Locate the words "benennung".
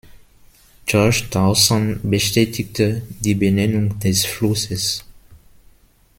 3.35-3.99